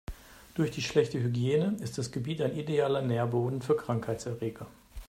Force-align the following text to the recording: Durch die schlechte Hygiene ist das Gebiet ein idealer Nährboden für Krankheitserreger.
Durch 0.55 0.71
die 0.71 0.81
schlechte 0.81 1.21
Hygiene 1.21 1.77
ist 1.79 1.99
das 1.99 2.11
Gebiet 2.11 2.41
ein 2.41 2.55
idealer 2.57 3.03
Nährboden 3.03 3.61
für 3.61 3.77
Krankheitserreger. 3.77 4.65